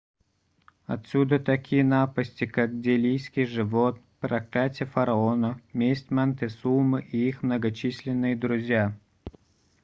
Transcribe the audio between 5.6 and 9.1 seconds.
месть монтесумы и их многочисленные друзья